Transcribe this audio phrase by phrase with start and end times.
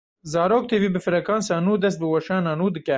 [0.31, 2.89] Zarok tv bi frekansa nû dest bi weşana nû dike.